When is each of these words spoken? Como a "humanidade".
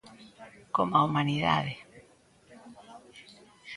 Como 0.75 0.89
a 0.97 1.01
"humanidade". 1.07 1.73